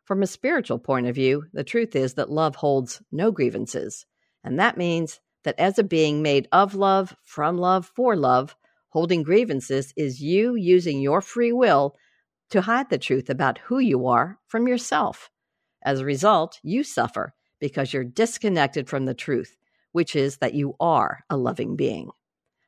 From 0.04 0.22
a 0.22 0.26
spiritual 0.26 0.78
point 0.78 1.06
of 1.06 1.14
view, 1.14 1.44
the 1.52 1.64
truth 1.64 1.94
is 1.94 2.14
that 2.14 2.30
love 2.30 2.56
holds 2.56 3.02
no 3.12 3.30
grievances. 3.30 4.06
And 4.42 4.58
that 4.58 4.78
means 4.78 5.20
that 5.44 5.58
as 5.58 5.78
a 5.78 5.84
being 5.84 6.22
made 6.22 6.48
of 6.52 6.74
love, 6.74 7.14
from 7.24 7.58
love, 7.58 7.90
for 7.94 8.16
love, 8.16 8.56
holding 8.90 9.22
grievances 9.22 9.92
is 9.96 10.20
you 10.20 10.54
using 10.54 11.00
your 11.00 11.20
free 11.20 11.52
will 11.52 11.96
to 12.50 12.62
hide 12.62 12.90
the 12.90 12.98
truth 12.98 13.30
about 13.30 13.58
who 13.58 13.78
you 13.78 14.06
are 14.06 14.38
from 14.46 14.66
yourself. 14.66 15.30
As 15.82 16.00
a 16.00 16.04
result, 16.04 16.58
you 16.62 16.84
suffer 16.84 17.34
because 17.58 17.92
you're 17.92 18.04
disconnected 18.04 18.88
from 18.88 19.04
the 19.04 19.14
truth, 19.14 19.56
which 19.92 20.16
is 20.16 20.38
that 20.38 20.54
you 20.54 20.76
are 20.80 21.24
a 21.30 21.36
loving 21.36 21.76
being. 21.76 22.10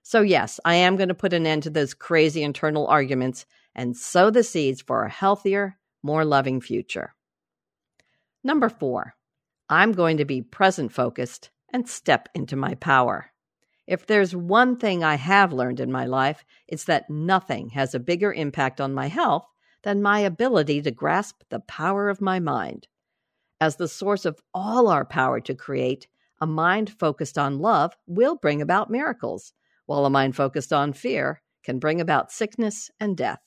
So, 0.03 0.21
yes, 0.23 0.59
I 0.65 0.75
am 0.75 0.97
going 0.97 1.09
to 1.09 1.15
put 1.15 1.33
an 1.33 1.47
end 1.47 1.63
to 1.65 1.71
those 1.71 1.95
crazy 1.95 2.43
internal 2.43 2.87
arguments 2.87 3.47
and 3.75 3.97
sow 3.97 4.31
the 4.31 4.43
seeds 4.43 4.83
for 4.83 5.05
a 5.05 5.11
healthier, 5.11 5.79
more 6.03 6.25
loving 6.25 6.61
future. 6.61 7.15
Number 8.45 8.69
four, 8.69 9.15
I'm 9.69 9.93
going 9.93 10.17
to 10.17 10.25
be 10.25 10.43
present 10.43 10.93
focused 10.93 11.51
and 11.73 11.89
step 11.89 12.29
into 12.35 12.57
my 12.57 12.75
power. 12.75 13.31
If 13.87 14.07
there's 14.07 14.35
one 14.35 14.77
thing 14.77 15.03
I 15.03 15.15
have 15.15 15.53
learned 15.53 15.81
in 15.81 15.91
my 15.91 16.07
life, 16.07 16.45
it's 16.69 16.85
that 16.85 17.09
nothing 17.09 17.71
has 17.71 17.95
a 17.95 18.01
bigger 18.01 18.33
impact 18.33 18.81
on 18.81 18.95
my 18.95 19.07
health 19.07 19.47
than 19.83 20.03
my 20.03 20.21
ability 20.21 20.83
to 20.83 20.91
grasp 20.91 21.43
the 21.49 21.61
power 21.61 22.09
of 22.09 22.21
my 22.21 22.39
mind. 22.39 22.89
As 23.63 23.77
the 23.77 23.87
source 23.87 24.25
of 24.25 24.41
all 24.53 24.89
our 24.89 25.05
power 25.05 25.39
to 25.43 25.55
create, 25.55 26.09
a 26.41 26.49
mind 26.49 26.91
focused 26.99 27.39
on 27.39 27.61
love 27.61 27.95
will 28.09 28.35
bring 28.35 28.61
about 28.61 28.91
miracles, 28.91 29.53
while 29.87 30.05
a 30.05 30.11
mind 30.11 30.35
focused 30.35 30.73
on 30.73 30.93
fear 30.93 31.41
can 31.63 31.79
bring 31.79 32.01
about 32.01 32.33
sickness 32.33 32.91
and 32.99 33.17
death. 33.17 33.39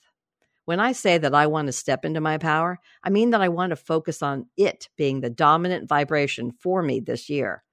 When 0.64 0.80
I 0.80 0.94
say 0.94 1.18
that 1.18 1.36
I 1.36 1.48
want 1.48 1.68
to 1.68 1.74
step 1.74 2.06
into 2.06 2.22
my 2.22 2.38
power, 2.38 2.80
I 3.04 3.10
mean 3.10 3.32
that 3.32 3.42
I 3.42 3.50
want 3.50 3.72
to 3.72 3.76
focus 3.76 4.24
on 4.24 4.46
it 4.56 4.88
being 4.96 5.20
the 5.20 5.30
dominant 5.30 5.90
vibration 5.90 6.54
for 6.62 6.82
me 6.82 7.02
this 7.02 7.30
year. 7.30 7.66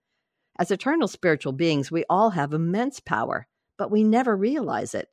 As 0.58 0.72
eternal 0.72 1.06
spiritual 1.06 1.52
beings, 1.52 1.92
we 1.92 2.04
all 2.10 2.30
have 2.30 2.52
immense 2.52 2.98
power, 2.98 3.46
but 3.78 3.92
we 3.92 4.02
never 4.02 4.36
realize 4.36 4.96
it, 4.96 5.06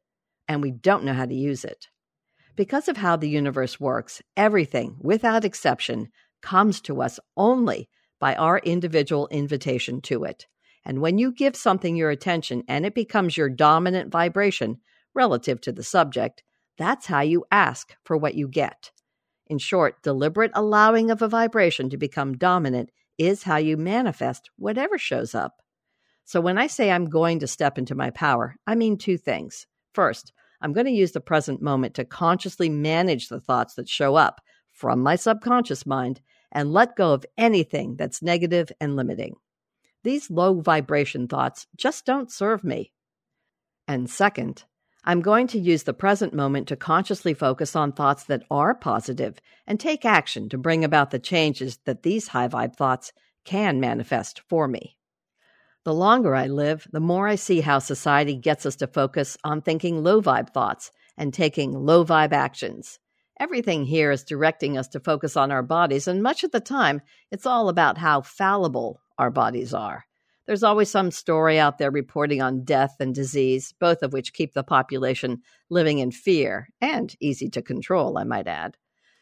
and 0.48 0.63
we 0.63 0.71
don't 0.71 1.03
know 1.03 1.13
how 1.13 1.27
to 1.27 1.36
use 1.36 1.63
it. 1.63 1.89
Because 2.55 2.88
of 2.88 2.98
how 2.98 3.17
the 3.17 3.29
universe 3.29 3.79
works, 3.79 4.19
everything, 4.36 4.98
without 5.00 5.45
exception, 5.45 6.09
comes 6.41 6.81
to 6.81 7.01
us 7.01 7.19
only 7.38 7.89
by 8.19 8.36
our 8.36 8.60
individual 8.60 9.27
invitation 9.29 10.01
to 10.01 10.24
it. 10.24 10.48
And 10.86 11.01
when 11.01 11.17
you 11.17 11.31
give 11.31 11.55
something 11.55 11.96
your 11.96 12.10
attention 12.10 12.63
and 12.67 12.86
it 12.86 12.96
becomes 12.96 13.38
your 13.38 13.50
dominant 13.50 14.12
vibration 14.12 14.77
relative 15.13 15.62
to 15.62 15.72
the 15.72 15.84
subject, 15.84 16.43
that's 16.77 17.05
how 17.05 17.22
you 17.22 17.46
ask 17.51 17.93
for 18.03 18.17
what 18.17 18.36
you 18.36 18.48
get. 18.48 18.91
In 19.48 19.58
short, 19.58 20.01
deliberate 20.03 20.51
allowing 20.53 21.12
of 21.12 21.22
a 21.22 21.27
vibration 21.27 21.89
to 21.89 21.98
become 21.98 22.38
dominant 22.38 22.91
is 23.17 23.43
how 23.43 23.58
you 23.58 23.75
manifest 23.75 24.50
whatever 24.58 24.98
shows 24.98 25.36
up. 25.36 25.62
So 26.24 26.39
when 26.39 26.58
I 26.58 26.67
say 26.67 26.91
I'm 26.91 27.10
going 27.10 27.39
to 27.39 27.48
step 27.48 27.77
into 27.77 27.96
my 27.96 28.12
power, 28.12 28.55
I 28.67 28.75
mean 28.75 28.98
two 28.98 29.17
things. 29.17 29.65
First, 29.93 30.31
I'm 30.62 30.74
going 30.74 30.86
to 30.86 30.91
use 30.91 31.12
the 31.12 31.22
present 31.22 31.62
moment 31.62 31.96
to 31.96 32.05
consciously 32.05 32.69
manage 32.69 33.27
the 33.27 33.39
thoughts 33.39 33.74
that 33.75 33.89
show 33.89 34.15
up 34.15 34.41
from 34.79 35.01
my 35.01 35.17
subconscious 35.17 35.86
mind 35.86 36.21
and 36.53 36.71
let 36.71 36.95
go 36.95 37.12
of 37.13 37.25
anything 37.38 37.98
that's 37.98 38.21
negative 38.21 38.71
and 38.79 38.95
limiting. 38.95 39.36
These 40.03 40.31
low 40.31 40.62
vibration 40.62 41.27
thoughts 41.27 41.67
just 41.75 42.05
don't 42.05 42.31
serve 42.31 42.63
me. 42.63 42.93
And 43.89 44.09
second, 44.09 44.63
I'm 45.03 45.21
going 45.21 45.48
to 45.48 45.59
use 45.59 45.83
the 45.83 45.93
present 45.93 46.33
moment 46.33 46.69
to 46.69 46.77
consciously 46.77 47.33
focus 47.33 47.75
on 47.75 47.91
thoughts 47.91 48.24
that 48.25 48.43
are 48.50 48.74
positive 48.74 49.39
and 49.67 49.77
take 49.79 50.05
action 50.05 50.48
to 50.50 50.57
bring 50.57 50.86
about 50.86 51.12
the 51.12 51.19
changes 51.19 51.79
that 51.83 52.03
these 52.03 52.29
high 52.29 52.48
vibe 52.48 52.77
thoughts 52.77 53.12
can 53.43 53.81
manifest 53.81 54.41
for 54.48 54.67
me. 54.67 54.98
The 55.83 55.93
longer 55.93 56.36
I 56.36 56.48
live, 56.48 56.88
the 56.91 57.00
more 57.00 57.27
I 57.27 57.36
see 57.36 57.62
how 57.62 57.79
society 57.79 58.36
gets 58.36 58.65
us 58.65 58.77
to 58.77 58.88
focus 58.88 59.38
on 59.43 59.62
thinking 59.62 60.03
low 60.03 60.21
vibe 60.21 60.53
thoughts 60.53 60.91
and 61.17 61.33
taking 61.33 61.74
low 61.74 62.05
vibe 62.05 62.31
actions. 62.31 63.00
Everything 63.39 63.86
here 63.86 64.12
is 64.12 64.25
directing 64.25 64.77
us 64.77 64.89
to 64.89 65.00
focus 65.00 65.38
on 65.38 65.50
our 65.50 65.63
bodies, 65.63 66.10
and 66.10 66.22
much 66.22 66.43
of 66.43 66.51
the 66.51 66.60
time, 66.60 67.01
it's 67.31 67.46
all 67.46 67.69
about 67.69 67.98
how 67.98 68.22
fallible 68.22 69.00
our 69.17 69.31
bodies 69.31 69.74
are. 69.74 70.05
There's 70.46 70.63
always 70.63 70.89
some 70.89 71.10
story 71.10 71.58
out 71.58 71.77
there 71.77 71.91
reporting 71.91 72.41
on 72.41 72.65
death 72.65 72.96
and 73.00 73.15
disease, 73.15 73.74
both 73.79 74.01
of 74.03 74.12
which 74.12 74.34
keep 74.34 74.53
the 74.53 74.63
population 74.63 75.41
living 75.69 76.00
in 76.00 76.12
fear 76.12 76.67
and 76.81 77.15
easy 77.22 77.50
to 77.51 77.62
control, 77.62 78.17
I 78.17 78.25
might 78.25 78.48
add. 78.48 78.75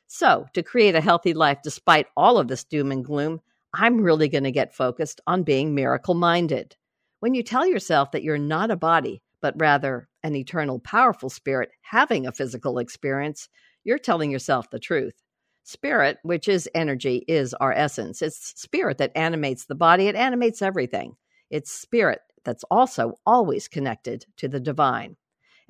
So, 0.07 0.47
to 0.53 0.63
create 0.63 0.95
a 0.95 1.01
healthy 1.01 1.33
life 1.35 1.59
despite 1.63 2.07
all 2.15 2.39
of 2.39 2.47
this 2.47 2.63
doom 2.63 2.91
and 2.91 3.05
gloom, 3.05 3.41
I'm 3.71 4.01
really 4.01 4.29
going 4.29 4.45
to 4.45 4.51
get 4.51 4.73
focused 4.73 5.21
on 5.27 5.43
being 5.43 5.75
miracle 5.75 6.15
minded. 6.15 6.75
When 7.19 7.35
you 7.35 7.43
tell 7.43 7.67
yourself 7.67 8.11
that 8.11 8.23
you're 8.23 8.37
not 8.39 8.71
a 8.71 8.77
body, 8.77 9.21
but 9.41 9.53
rather 9.57 10.07
an 10.23 10.35
eternal, 10.35 10.79
powerful 10.79 11.29
spirit 11.29 11.69
having 11.81 12.25
a 12.25 12.31
physical 12.31 12.79
experience, 12.79 13.49
you're 13.87 13.97
telling 13.97 14.29
yourself 14.29 14.69
the 14.69 14.79
truth. 14.79 15.23
Spirit, 15.63 16.17
which 16.23 16.49
is 16.49 16.69
energy, 16.75 17.23
is 17.25 17.53
our 17.53 17.71
essence. 17.71 18.21
It's 18.21 18.53
spirit 18.59 18.97
that 18.97 19.13
animates 19.15 19.65
the 19.65 19.75
body, 19.75 20.07
it 20.07 20.15
animates 20.15 20.61
everything. 20.61 21.15
It's 21.49 21.71
spirit 21.71 22.19
that's 22.43 22.65
also 22.69 23.13
always 23.25 23.69
connected 23.69 24.25
to 24.37 24.49
the 24.49 24.59
divine. 24.59 25.15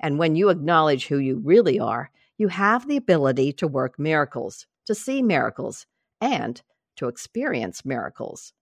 And 0.00 0.18
when 0.18 0.34
you 0.34 0.48
acknowledge 0.48 1.06
who 1.06 1.18
you 1.18 1.40
really 1.44 1.78
are, 1.78 2.10
you 2.38 2.48
have 2.48 2.88
the 2.88 2.96
ability 2.96 3.52
to 3.52 3.68
work 3.68 4.00
miracles, 4.00 4.66
to 4.86 4.96
see 4.96 5.22
miracles, 5.22 5.86
and 6.20 6.60
to 6.96 7.06
experience 7.06 7.84
miracles. 7.84 8.52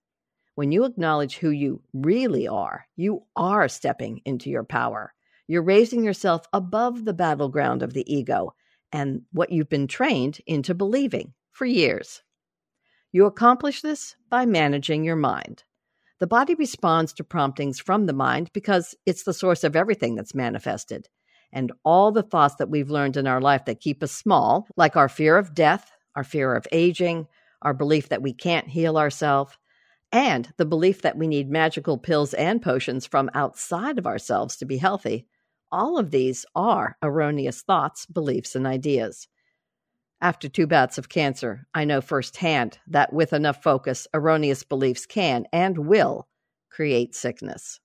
When 0.53 0.71
you 0.71 0.85
acknowledge 0.85 1.37
who 1.37 1.49
you 1.49 1.81
really 1.93 2.47
are, 2.47 2.87
you 2.95 3.23
are 3.35 3.67
stepping 3.67 4.21
into 4.23 4.51
your 4.51 4.63
power. 4.63 5.15
You're 5.47 5.63
raising 5.63 6.03
yourself 6.03 6.45
above 6.53 7.05
the 7.05 7.13
battleground 7.13 7.81
of 7.81 7.93
the 7.93 8.11
ego 8.11 8.53
and 8.91 9.21
what 9.31 9.51
you've 9.51 9.69
been 9.69 9.87
trained 9.87 10.39
into 10.45 10.73
believing 10.73 11.33
for 11.51 11.65
years. 11.65 12.21
You 13.11 13.25
accomplish 13.25 13.81
this 13.81 14.15
by 14.29 14.45
managing 14.45 15.03
your 15.03 15.15
mind. 15.15 15.63
The 16.19 16.27
body 16.27 16.55
responds 16.55 17.13
to 17.13 17.23
promptings 17.23 17.79
from 17.79 18.05
the 18.05 18.13
mind 18.13 18.49
because 18.53 18.95
it's 19.05 19.23
the 19.23 19.33
source 19.33 19.63
of 19.63 19.75
everything 19.75 20.15
that's 20.15 20.35
manifested. 20.35 21.07
And 21.53 21.71
all 21.85 22.11
the 22.11 22.23
thoughts 22.23 22.55
that 22.55 22.69
we've 22.69 22.89
learned 22.89 23.17
in 23.17 23.27
our 23.27 23.39
life 23.39 23.65
that 23.65 23.79
keep 23.79 24.03
us 24.03 24.11
small, 24.11 24.67
like 24.75 24.95
our 24.95 25.09
fear 25.09 25.37
of 25.37 25.53
death, 25.53 25.91
our 26.15 26.23
fear 26.23 26.55
of 26.55 26.67
aging, 26.71 27.27
our 27.61 27.73
belief 27.73 28.09
that 28.09 28.21
we 28.21 28.33
can't 28.33 28.67
heal 28.67 28.97
ourselves, 28.97 29.53
and 30.11 30.51
the 30.57 30.65
belief 30.65 31.01
that 31.01 31.17
we 31.17 31.27
need 31.27 31.49
magical 31.49 31.97
pills 31.97 32.33
and 32.33 32.61
potions 32.61 33.05
from 33.05 33.29
outside 33.33 33.97
of 33.97 34.07
ourselves 34.07 34.57
to 34.57 34.65
be 34.65 34.77
healthy, 34.77 35.27
all 35.71 35.97
of 35.97 36.11
these 36.11 36.45
are 36.55 36.97
erroneous 37.01 37.61
thoughts, 37.61 38.05
beliefs, 38.05 38.55
and 38.55 38.65
ideas. 38.67 39.27
After 40.19 40.49
two 40.49 40.65
bouts 40.65 40.97
of 40.97 41.09
cancer, 41.09 41.67
I 41.73 41.85
know 41.85 42.01
firsthand 42.01 42.79
that 42.87 43.13
with 43.13 43.33
enough 43.33 43.61
focus, 43.61 44.07
erroneous 44.13 44.63
beliefs 44.63 45.05
can 45.05 45.45
and 45.53 45.77
will 45.87 46.27
create 46.71 47.13
sickness. 47.13 47.79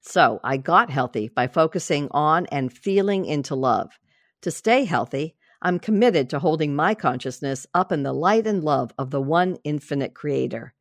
So 0.00 0.40
I 0.42 0.56
got 0.56 0.88
healthy 0.88 1.28
by 1.28 1.46
focusing 1.46 2.08
on 2.12 2.46
and 2.46 2.72
feeling 2.72 3.26
into 3.26 3.54
love. 3.54 3.98
To 4.42 4.50
stay 4.50 4.84
healthy, 4.84 5.36
I'm 5.60 5.78
committed 5.78 6.30
to 6.30 6.38
holding 6.38 6.74
my 6.74 6.94
consciousness 6.94 7.66
up 7.74 7.92
in 7.92 8.02
the 8.02 8.14
light 8.14 8.46
and 8.46 8.64
love 8.64 8.92
of 8.96 9.10
the 9.10 9.20
one 9.20 9.58
infinite 9.62 10.14
creator. 10.14 10.72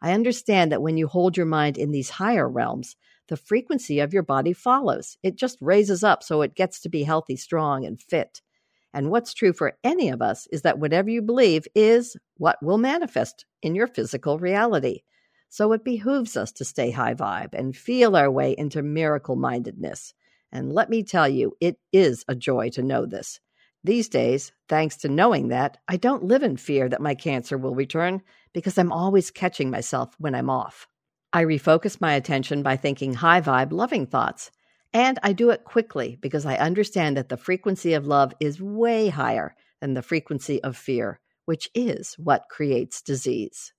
I 0.00 0.12
understand 0.12 0.70
that 0.70 0.82
when 0.82 0.96
you 0.96 1.08
hold 1.08 1.36
your 1.36 1.46
mind 1.46 1.76
in 1.76 1.90
these 1.90 2.10
higher 2.10 2.48
realms, 2.48 2.94
the 3.28 3.36
frequency 3.36 4.00
of 4.00 4.12
your 4.12 4.22
body 4.22 4.52
follows. 4.52 5.16
It 5.22 5.36
just 5.36 5.58
raises 5.60 6.02
up 6.02 6.22
so 6.22 6.42
it 6.42 6.54
gets 6.54 6.80
to 6.80 6.88
be 6.88 7.04
healthy, 7.04 7.36
strong, 7.36 7.84
and 7.84 8.00
fit. 8.00 8.42
And 8.92 9.10
what's 9.10 9.34
true 9.34 9.52
for 9.52 9.76
any 9.84 10.08
of 10.08 10.22
us 10.22 10.46
is 10.50 10.62
that 10.62 10.78
whatever 10.78 11.10
you 11.10 11.22
believe 11.22 11.66
is 11.74 12.16
what 12.36 12.62
will 12.62 12.78
manifest 12.78 13.44
in 13.62 13.74
your 13.74 13.86
physical 13.86 14.38
reality. 14.38 15.02
So 15.50 15.72
it 15.72 15.84
behooves 15.84 16.36
us 16.36 16.52
to 16.52 16.64
stay 16.64 16.90
high 16.90 17.14
vibe 17.14 17.54
and 17.54 17.76
feel 17.76 18.16
our 18.16 18.30
way 18.30 18.54
into 18.56 18.82
miracle 18.82 19.36
mindedness. 19.36 20.14
And 20.50 20.72
let 20.72 20.88
me 20.88 21.02
tell 21.02 21.28
you, 21.28 21.56
it 21.60 21.78
is 21.92 22.24
a 22.28 22.34
joy 22.34 22.70
to 22.70 22.82
know 22.82 23.06
this. 23.06 23.40
These 23.84 24.08
days, 24.08 24.52
thanks 24.68 24.96
to 24.98 25.08
knowing 25.08 25.48
that, 25.48 25.78
I 25.86 25.96
don't 25.96 26.24
live 26.24 26.42
in 26.42 26.56
fear 26.56 26.88
that 26.88 27.00
my 27.00 27.14
cancer 27.14 27.56
will 27.56 27.74
return 27.74 28.22
because 28.52 28.76
I'm 28.76 28.92
always 28.92 29.30
catching 29.30 29.70
myself 29.70 30.14
when 30.18 30.34
I'm 30.34 30.50
off. 30.50 30.88
I 31.32 31.44
refocus 31.44 32.00
my 32.00 32.14
attention 32.14 32.62
by 32.62 32.76
thinking 32.76 33.14
high 33.14 33.40
vibe, 33.40 33.72
loving 33.72 34.06
thoughts. 34.06 34.50
And 34.94 35.18
I 35.22 35.34
do 35.34 35.50
it 35.50 35.64
quickly 35.64 36.16
because 36.20 36.46
I 36.46 36.56
understand 36.56 37.16
that 37.16 37.28
the 37.28 37.36
frequency 37.36 37.92
of 37.92 38.06
love 38.06 38.32
is 38.40 38.62
way 38.62 39.08
higher 39.08 39.54
than 39.80 39.94
the 39.94 40.02
frequency 40.02 40.62
of 40.62 40.76
fear, 40.76 41.20
which 41.44 41.68
is 41.74 42.14
what 42.14 42.48
creates 42.48 43.02
disease. 43.02 43.72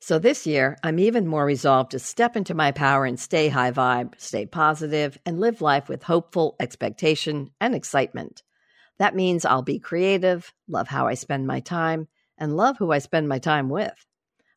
So 0.00 0.18
this 0.18 0.46
year, 0.46 0.78
I'm 0.82 0.98
even 0.98 1.26
more 1.26 1.44
resolved 1.44 1.92
to 1.92 1.98
step 1.98 2.36
into 2.36 2.54
my 2.54 2.72
power 2.72 3.04
and 3.04 3.18
stay 3.18 3.48
high 3.48 3.70
vibe, 3.72 4.14
stay 4.18 4.46
positive, 4.46 5.18
and 5.26 5.38
live 5.38 5.60
life 5.60 5.88
with 5.88 6.02
hopeful 6.02 6.56
expectation 6.60 7.50
and 7.60 7.74
excitement. 7.74 8.42
That 8.98 9.14
means 9.14 9.44
I'll 9.44 9.62
be 9.62 9.78
creative, 9.78 10.52
love 10.68 10.88
how 10.88 11.06
I 11.06 11.14
spend 11.14 11.46
my 11.46 11.60
time, 11.60 12.08
and 12.38 12.56
love 12.56 12.78
who 12.78 12.92
I 12.92 12.98
spend 12.98 13.28
my 13.28 13.38
time 13.38 13.68
with. 13.68 13.94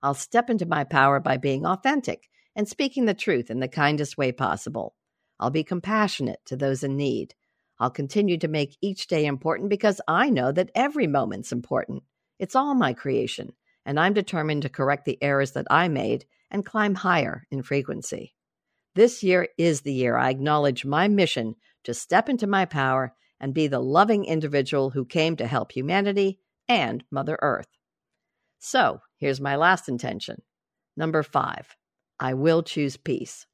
I'll 0.06 0.14
step 0.14 0.52
into 0.52 0.68
my 0.68 0.84
power 0.84 1.20
by 1.20 1.38
being 1.38 1.66
authentic 1.66 2.30
and 2.56 2.70
speaking 2.70 3.06
the 3.06 3.16
truth 3.16 3.50
in 3.50 3.60
the 3.60 3.68
kindest 3.68 4.20
way 4.20 4.32
possible. 4.32 4.94
I'll 5.40 5.50
be 5.50 5.64
compassionate 5.64 6.42
to 6.46 6.56
those 6.56 6.84
in 6.84 6.96
need. 6.96 7.34
I'll 7.80 7.90
continue 7.90 8.38
to 8.38 8.48
make 8.48 8.78
each 8.82 9.08
day 9.08 9.26
important 9.26 9.72
because 9.72 10.00
I 10.08 10.30
know 10.30 10.52
that 10.52 10.70
every 10.76 11.08
moment's 11.08 11.52
important. 11.52 12.04
It's 12.38 12.56
all 12.56 12.76
my 12.76 12.94
creation, 12.94 13.54
and 13.84 14.00
I'm 14.00 14.14
determined 14.14 14.62
to 14.62 14.70
correct 14.70 15.06
the 15.06 15.18
errors 15.24 15.54
that 15.54 15.66
I 15.72 15.88
made 15.88 16.26
and 16.52 16.64
climb 16.64 16.94
higher 16.94 17.48
in 17.50 17.64
frequency. 17.64 18.36
This 18.94 19.24
year 19.24 19.48
is 19.58 19.82
the 19.82 19.94
year 19.94 20.18
I 20.18 20.30
acknowledge 20.30 20.86
my 20.86 21.08
mission 21.08 21.56
to 21.84 21.96
step 21.96 22.30
into 22.30 22.46
my 22.46 22.66
power 22.66 23.16
and 23.40 23.56
be 23.56 23.66
the 23.66 23.80
loving 23.80 24.26
individual 24.26 24.92
who 24.92 25.04
came 25.04 25.36
to 25.38 25.48
help 25.48 25.72
humanity 25.72 26.38
and 26.68 27.04
Mother 27.10 27.40
Earth. 27.42 27.70
So 28.60 29.02
here's 29.18 29.42
my 29.42 29.56
last 29.56 29.90
intention. 29.90 30.42
Number 30.98 31.24
five, 31.24 31.76
I 32.20 32.34
will 32.34 32.64
choose 32.64 32.98
peace. 32.98 33.46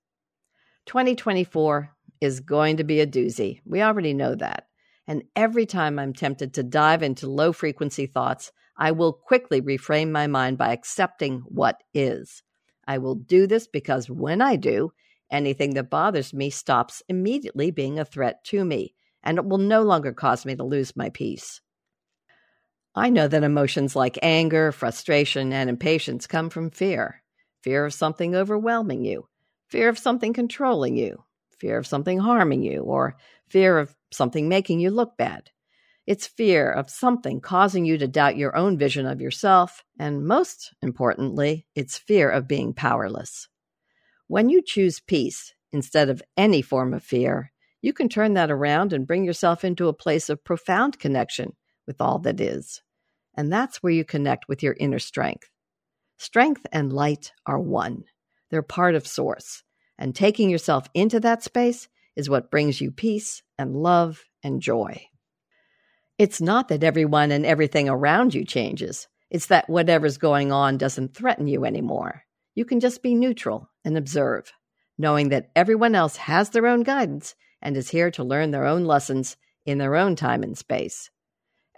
2024 0.85 1.95
is 2.21 2.39
going 2.39 2.77
to 2.77 2.83
be 2.83 2.99
a 2.99 3.07
doozy. 3.07 3.61
We 3.65 3.81
already 3.81 4.13
know 4.13 4.35
that. 4.35 4.67
And 5.07 5.23
every 5.35 5.65
time 5.65 5.97
I'm 5.97 6.13
tempted 6.13 6.53
to 6.53 6.63
dive 6.63 7.03
into 7.03 7.27
low 7.27 7.51
frequency 7.51 8.05
thoughts, 8.05 8.51
I 8.77 8.91
will 8.91 9.13
quickly 9.13 9.61
reframe 9.61 10.11
my 10.11 10.27
mind 10.27 10.57
by 10.57 10.71
accepting 10.71 11.41
what 11.45 11.81
is. 11.93 12.43
I 12.87 12.99
will 12.99 13.15
do 13.15 13.47
this 13.47 13.67
because 13.67 14.09
when 14.09 14.41
I 14.41 14.55
do, 14.55 14.91
anything 15.31 15.73
that 15.75 15.89
bothers 15.89 16.33
me 16.33 16.49
stops 16.49 17.01
immediately 17.07 17.71
being 17.71 17.99
a 17.99 18.05
threat 18.05 18.43
to 18.45 18.63
me, 18.63 18.95
and 19.23 19.37
it 19.37 19.45
will 19.45 19.57
no 19.57 19.81
longer 19.81 20.13
cause 20.13 20.45
me 20.45 20.55
to 20.55 20.63
lose 20.63 20.95
my 20.95 21.09
peace. 21.09 21.61
I 22.93 23.09
know 23.09 23.27
that 23.27 23.43
emotions 23.43 23.95
like 23.95 24.19
anger, 24.21 24.71
frustration, 24.73 25.53
and 25.53 25.69
impatience 25.69 26.27
come 26.27 26.49
from 26.49 26.69
fear 26.69 27.21
fear 27.63 27.85
of 27.85 27.93
something 27.93 28.35
overwhelming 28.35 29.05
you, 29.05 29.27
fear 29.69 29.87
of 29.87 29.99
something 29.99 30.33
controlling 30.33 30.97
you, 30.97 31.23
fear 31.59 31.77
of 31.77 31.85
something 31.85 32.17
harming 32.17 32.63
you, 32.63 32.81
or 32.81 33.15
fear 33.49 33.77
of 33.77 33.95
something 34.11 34.49
making 34.49 34.79
you 34.79 34.89
look 34.89 35.15
bad. 35.15 35.51
It's 36.07 36.25
fear 36.25 36.71
of 36.71 36.89
something 36.89 37.39
causing 37.39 37.85
you 37.85 37.99
to 37.99 38.07
doubt 38.07 38.35
your 38.35 38.55
own 38.57 38.79
vision 38.79 39.05
of 39.05 39.21
yourself, 39.21 39.83
and 39.99 40.25
most 40.25 40.73
importantly, 40.81 41.67
it's 41.75 41.99
fear 41.99 42.31
of 42.31 42.47
being 42.47 42.73
powerless. 42.73 43.47
When 44.27 44.49
you 44.49 44.63
choose 44.65 44.99
peace 44.99 45.53
instead 45.71 46.09
of 46.09 46.23
any 46.35 46.63
form 46.63 46.95
of 46.95 47.03
fear, 47.03 47.51
you 47.79 47.93
can 47.93 48.09
turn 48.09 48.33
that 48.33 48.49
around 48.49 48.91
and 48.91 49.05
bring 49.05 49.23
yourself 49.23 49.63
into 49.63 49.87
a 49.87 49.93
place 49.93 50.29
of 50.29 50.43
profound 50.43 50.97
connection 50.97 51.53
with 51.87 52.01
all 52.01 52.19
that 52.19 52.39
is. 52.39 52.81
And 53.35 53.51
that's 53.51 53.81
where 53.81 53.93
you 53.93 54.03
connect 54.03 54.47
with 54.47 54.63
your 54.63 54.75
inner 54.79 54.99
strength. 54.99 55.49
Strength 56.17 56.67
and 56.71 56.93
light 56.93 57.31
are 57.45 57.59
one, 57.59 58.03
they're 58.49 58.61
part 58.61 58.95
of 58.95 59.07
Source. 59.07 59.63
And 59.97 60.15
taking 60.15 60.49
yourself 60.49 60.87
into 60.93 61.19
that 61.19 61.43
space 61.43 61.87
is 62.15 62.29
what 62.29 62.49
brings 62.49 62.81
you 62.81 62.91
peace 62.91 63.43
and 63.57 63.75
love 63.75 64.23
and 64.43 64.61
joy. 64.61 65.05
It's 66.17 66.41
not 66.41 66.67
that 66.69 66.83
everyone 66.83 67.31
and 67.31 67.45
everything 67.45 67.87
around 67.87 68.33
you 68.33 68.43
changes, 68.43 69.07
it's 69.29 69.45
that 69.47 69.69
whatever's 69.69 70.17
going 70.17 70.51
on 70.51 70.77
doesn't 70.77 71.15
threaten 71.15 71.47
you 71.47 71.65
anymore. 71.65 72.23
You 72.55 72.65
can 72.65 72.79
just 72.79 73.01
be 73.01 73.15
neutral 73.15 73.69
and 73.85 73.97
observe, 73.97 74.51
knowing 74.97 75.29
that 75.29 75.51
everyone 75.55 75.95
else 75.95 76.17
has 76.17 76.49
their 76.49 76.67
own 76.67 76.83
guidance 76.83 77.35
and 77.61 77.77
is 77.77 77.89
here 77.89 78.11
to 78.11 78.23
learn 78.23 78.51
their 78.51 78.65
own 78.65 78.85
lessons 78.85 79.37
in 79.65 79.77
their 79.77 79.95
own 79.95 80.15
time 80.15 80.43
and 80.43 80.57
space. 80.57 81.10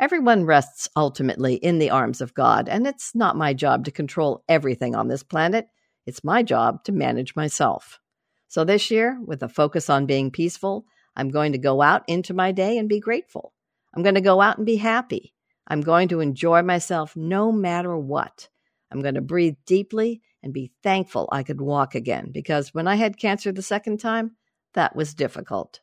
Everyone 0.03 0.43
rests 0.43 0.89
ultimately 0.98 1.55
in 1.55 1.79
the 1.79 1.89
arms 1.89 2.19
of 2.19 2.33
God, 2.33 2.67
and 2.67 2.86
it's 2.86 3.15
not 3.15 3.38
my 3.38 3.53
job 3.53 3.86
to 3.86 3.91
control 3.91 4.43
everything 4.50 4.95
on 4.95 5.07
this 5.07 5.24
planet. 5.24 5.69
It's 6.05 6.25
my 6.25 6.43
job 6.43 6.83
to 6.83 6.91
manage 6.91 7.38
myself. 7.38 8.01
So 8.50 8.65
this 8.65 8.91
year, 8.91 9.17
with 9.25 9.41
a 9.43 9.48
focus 9.48 9.89
on 9.89 10.05
being 10.05 10.29
peaceful, 10.29 10.86
I'm 11.15 11.29
going 11.29 11.53
to 11.53 11.57
go 11.57 11.81
out 11.81 12.03
into 12.10 12.33
my 12.33 12.51
day 12.51 12.77
and 12.77 12.89
be 12.89 13.00
grateful. 13.00 13.53
I'm 13.95 14.03
going 14.03 14.15
to 14.15 14.19
go 14.19 14.41
out 14.41 14.57
and 14.57 14.65
be 14.65 14.75
happy. 14.75 15.33
I'm 15.69 15.79
going 15.79 16.10
to 16.10 16.19
enjoy 16.19 16.63
myself 16.63 17.15
no 17.15 17.53
matter 17.53 17.98
what. 17.98 18.50
I'm 18.91 19.01
going 19.01 19.15
to 19.15 19.22
breathe 19.22 19.55
deeply 19.65 20.22
and 20.43 20.51
be 20.51 20.74
thankful 20.83 21.29
I 21.31 21.43
could 21.43 21.62
walk 21.62 21.95
again 21.95 22.31
because 22.33 22.74
when 22.74 22.89
I 22.89 22.95
had 22.95 23.17
cancer 23.17 23.53
the 23.53 23.62
second 23.62 24.01
time, 24.01 24.36
that 24.74 24.98
was 24.98 25.13
difficult. 25.13 25.79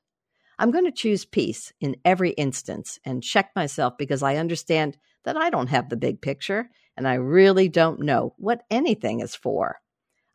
I'm 0.61 0.73
going 0.73 0.85
to 0.85 0.93
choose 0.93 1.25
peace 1.25 1.73
in 1.81 1.97
every 2.05 2.33
instance 2.33 2.99
and 3.03 3.23
check 3.23 3.51
myself 3.57 3.97
because 3.97 4.23
I 4.23 4.37
understand 4.37 4.99
that 5.25 5.35
I 5.35 5.49
don't 5.49 5.71
have 5.71 5.89
the 5.89 5.97
big 5.97 6.21
picture 6.21 6.69
and 6.99 7.09
I 7.09 7.15
really 7.15 7.71
don't 7.71 8.01
know 8.01 8.35
what 8.37 8.65
anything 8.71 9.21
is 9.21 9.35
for. 9.35 9.81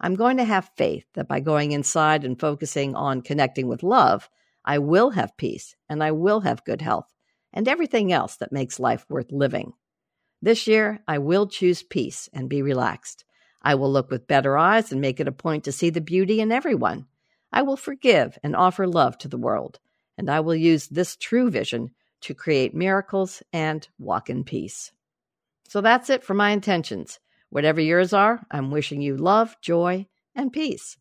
I'm 0.01 0.15
going 0.15 0.37
to 0.37 0.43
have 0.43 0.71
faith 0.75 1.05
that 1.13 1.27
by 1.27 1.41
going 1.41 1.73
inside 1.73 2.25
and 2.25 2.39
focusing 2.39 2.95
on 2.95 3.21
connecting 3.21 3.67
with 3.67 3.83
love, 3.83 4.27
I 4.65 4.79
will 4.79 5.11
have 5.11 5.37
peace 5.37 5.75
and 5.87 6.03
I 6.03 6.11
will 6.11 6.39
have 6.39 6.65
good 6.65 6.81
health 6.81 7.13
and 7.53 7.67
everything 7.67 8.11
else 8.11 8.35
that 8.37 8.51
makes 8.51 8.79
life 8.79 9.05
worth 9.07 9.31
living. 9.31 9.73
This 10.41 10.65
year, 10.65 11.03
I 11.07 11.19
will 11.19 11.45
choose 11.45 11.83
peace 11.83 12.29
and 12.33 12.49
be 12.49 12.63
relaxed. 12.63 13.25
I 13.61 13.75
will 13.75 13.91
look 13.91 14.09
with 14.09 14.25
better 14.25 14.57
eyes 14.57 14.91
and 14.91 14.99
make 14.99 15.19
it 15.19 15.27
a 15.27 15.31
point 15.31 15.65
to 15.65 15.71
see 15.71 15.91
the 15.91 16.01
beauty 16.01 16.41
in 16.41 16.51
everyone. 16.51 17.05
I 17.53 17.61
will 17.61 17.77
forgive 17.77 18.39
and 18.43 18.55
offer 18.55 18.87
love 18.87 19.19
to 19.19 19.27
the 19.27 19.37
world, 19.37 19.79
and 20.17 20.29
I 20.29 20.39
will 20.39 20.55
use 20.55 20.87
this 20.87 21.15
true 21.15 21.49
vision 21.49 21.91
to 22.21 22.33
create 22.33 22.73
miracles 22.73 23.43
and 23.53 23.87
walk 23.99 24.29
in 24.29 24.43
peace. 24.43 24.91
So 25.67 25.81
that's 25.81 26.09
it 26.09 26.23
for 26.23 26.33
my 26.33 26.51
intentions. 26.51 27.19
Whatever 27.49 27.81
yours 27.81 28.13
are, 28.13 28.45
I'm 28.51 28.71
wishing 28.71 29.01
you 29.01 29.17
love, 29.17 29.55
joy, 29.61 30.07
and 30.35 30.51
peace. 30.51 30.97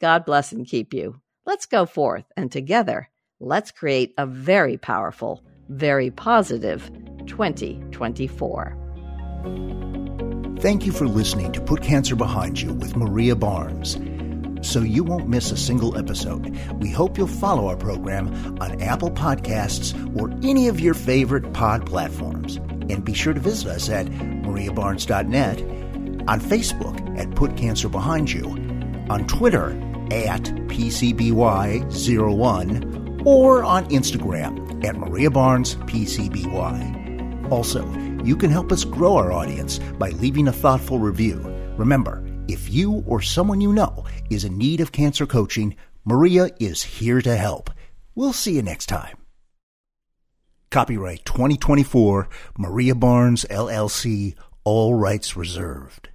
God 0.00 0.24
bless 0.24 0.52
and 0.52 0.66
keep 0.66 0.92
you. 0.92 1.20
Let's 1.44 1.66
go 1.66 1.86
forth 1.86 2.24
and 2.36 2.50
together, 2.50 3.08
let's 3.40 3.70
create 3.70 4.14
a 4.18 4.26
very 4.26 4.76
powerful, 4.76 5.44
very 5.68 6.10
positive 6.10 6.90
2024. 7.26 8.76
Thank 10.60 10.86
you 10.86 10.92
for 10.92 11.06
listening 11.06 11.52
to 11.52 11.60
Put 11.60 11.82
Cancer 11.82 12.16
Behind 12.16 12.60
You 12.60 12.72
with 12.72 12.96
Maria 12.96 13.36
Barnes. 13.36 13.96
So 14.66 14.80
you 14.80 15.04
won't 15.04 15.28
miss 15.28 15.52
a 15.52 15.56
single 15.56 15.96
episode, 15.96 16.48
we 16.80 16.90
hope 16.90 17.16
you'll 17.16 17.28
follow 17.28 17.68
our 17.68 17.76
program 17.76 18.26
on 18.60 18.82
Apple 18.82 19.12
Podcasts 19.12 19.94
or 20.20 20.32
any 20.42 20.66
of 20.66 20.80
your 20.80 20.92
favorite 20.92 21.52
pod 21.52 21.86
platforms. 21.86 22.56
And 22.56 23.04
be 23.04 23.14
sure 23.14 23.32
to 23.32 23.38
visit 23.38 23.68
us 23.68 23.88
at 23.88 24.06
mariabarnes.net 24.06 25.60
on 26.28 26.40
Facebook 26.40 27.16
at 27.16 27.32
Put 27.36 27.56
Cancer 27.56 27.88
Behind 27.88 28.32
You, 28.32 28.48
on 29.08 29.28
Twitter 29.28 29.70
at 30.10 30.42
PCBY01, 30.42 33.24
or 33.24 33.62
on 33.62 33.84
Instagram 33.86 34.84
at 34.84 34.96
Maria 34.96 35.30
Barnes 35.30 35.76
PCBY. 35.76 37.52
Also, 37.52 37.88
you 38.24 38.34
can 38.34 38.50
help 38.50 38.72
us 38.72 38.84
grow 38.84 39.14
our 39.14 39.30
audience 39.30 39.78
by 39.96 40.10
leaving 40.10 40.48
a 40.48 40.52
thoughtful 40.52 40.98
review. 40.98 41.38
Remember, 41.76 42.25
if 42.48 42.72
you 42.72 43.04
or 43.06 43.20
someone 43.20 43.60
you 43.60 43.72
know 43.72 44.04
is 44.30 44.44
in 44.44 44.56
need 44.58 44.80
of 44.80 44.92
cancer 44.92 45.26
coaching, 45.26 45.76
Maria 46.04 46.50
is 46.60 46.82
here 46.82 47.20
to 47.20 47.36
help. 47.36 47.70
We'll 48.14 48.32
see 48.32 48.54
you 48.54 48.62
next 48.62 48.86
time. 48.86 49.16
Copyright 50.70 51.24
2024, 51.24 52.28
Maria 52.58 52.94
Barnes, 52.94 53.44
LLC, 53.50 54.34
all 54.64 54.94
rights 54.94 55.36
reserved. 55.36 56.08